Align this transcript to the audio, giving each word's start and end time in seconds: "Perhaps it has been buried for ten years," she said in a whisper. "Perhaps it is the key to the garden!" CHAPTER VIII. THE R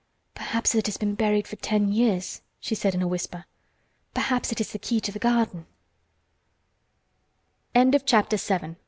"Perhaps 0.33 0.73
it 0.73 0.87
has 0.87 0.97
been 0.97 1.13
buried 1.13 1.47
for 1.47 1.57
ten 1.57 1.91
years," 1.91 2.41
she 2.59 2.73
said 2.73 2.95
in 2.95 3.03
a 3.03 3.07
whisper. 3.07 3.45
"Perhaps 4.15 4.51
it 4.51 4.59
is 4.59 4.71
the 4.71 4.79
key 4.79 4.99
to 4.99 5.11
the 5.11 5.19
garden!" 5.19 5.67
CHAPTER 7.75 8.37
VIII. 8.37 8.57
THE 8.59 8.67
R 8.69 8.75